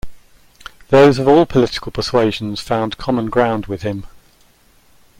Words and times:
Those 0.89 1.19
of 1.19 1.27
all 1.27 1.45
political 1.45 1.91
persuasions 1.91 2.59
found 2.59 2.97
common 2.97 3.29
ground 3.29 3.67
with 3.67 3.83
him. 3.83 4.07